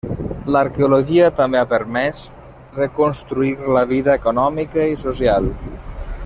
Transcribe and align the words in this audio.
L'arqueologia 0.53 1.27
també 1.39 1.59
ha 1.59 1.67
permès 1.73 2.23
reconstruir 2.79 3.53
la 3.77 3.85
vida 3.93 4.19
econòmica 4.23 4.89
i 4.95 4.99
social. 5.05 5.53